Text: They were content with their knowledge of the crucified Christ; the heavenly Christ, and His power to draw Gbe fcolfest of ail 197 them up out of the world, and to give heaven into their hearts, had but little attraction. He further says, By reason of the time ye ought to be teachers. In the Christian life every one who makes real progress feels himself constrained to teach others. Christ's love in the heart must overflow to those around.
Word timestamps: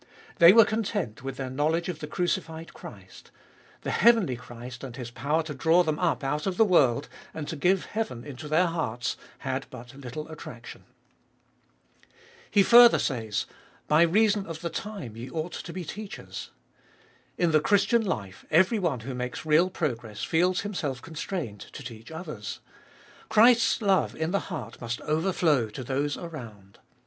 They 0.37 0.51
were 0.51 0.65
content 0.65 1.21
with 1.21 1.37
their 1.37 1.51
knowledge 1.51 1.87
of 1.87 1.99
the 1.99 2.07
crucified 2.07 2.73
Christ; 2.73 3.29
the 3.81 3.91
heavenly 3.91 4.35
Christ, 4.35 4.83
and 4.83 4.95
His 4.95 5.11
power 5.11 5.43
to 5.43 5.53
draw 5.53 5.83
Gbe 5.83 5.93
fcolfest 5.93 5.93
of 5.93 5.95
ail 5.95 5.95
197 5.95 5.95
them 5.95 5.99
up 6.09 6.33
out 6.33 6.47
of 6.47 6.57
the 6.57 6.65
world, 6.65 7.09
and 7.35 7.47
to 7.47 7.55
give 7.55 7.85
heaven 7.85 8.23
into 8.25 8.47
their 8.47 8.65
hearts, 8.65 9.15
had 9.39 9.67
but 9.69 9.93
little 9.93 10.27
attraction. 10.29 10.85
He 12.49 12.63
further 12.63 12.97
says, 12.97 13.45
By 13.87 14.01
reason 14.01 14.47
of 14.47 14.61
the 14.61 14.71
time 14.71 15.15
ye 15.15 15.29
ought 15.29 15.53
to 15.53 15.71
be 15.71 15.85
teachers. 15.85 16.49
In 17.37 17.51
the 17.51 17.61
Christian 17.61 18.03
life 18.03 18.43
every 18.49 18.79
one 18.79 19.01
who 19.01 19.13
makes 19.13 19.45
real 19.45 19.69
progress 19.69 20.23
feels 20.23 20.61
himself 20.61 21.03
constrained 21.03 21.59
to 21.73 21.83
teach 21.83 22.09
others. 22.09 22.59
Christ's 23.29 23.83
love 23.83 24.15
in 24.15 24.31
the 24.31 24.39
heart 24.49 24.81
must 24.81 24.99
overflow 25.01 25.69
to 25.69 25.83
those 25.83 26.17
around. 26.17 26.79